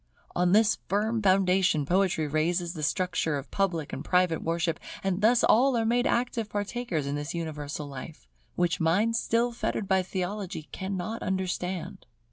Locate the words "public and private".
3.51-4.41